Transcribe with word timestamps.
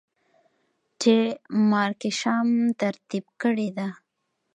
چې 1.01 1.15
Mark 1.69 1.99
Isham 2.09 2.49
ترتيب 2.81 3.25
کړې 3.41 3.69
ده. 3.77 3.87